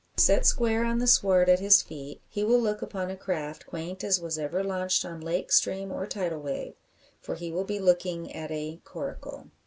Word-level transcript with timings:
Set 0.17 0.47
square 0.47 0.83
on 0.83 0.97
the 0.97 1.05
sward 1.05 1.47
at 1.47 1.59
his 1.59 1.83
feet, 1.83 2.23
he 2.27 2.43
will 2.43 2.59
look 2.59 2.81
upon 2.81 3.11
a 3.11 3.15
craft 3.15 3.67
quaint 3.67 4.03
as 4.03 4.19
was 4.19 4.39
ever 4.39 4.63
launched 4.63 5.05
on 5.05 5.21
lake, 5.21 5.51
stream, 5.51 5.91
or 5.91 6.07
tidal 6.07 6.39
wave. 6.39 6.73
For 7.19 7.35
he 7.35 7.51
will 7.51 7.65
be 7.65 7.77
looking 7.79 8.33
at 8.33 8.49
a 8.49 8.81
"coracle." 8.83 9.51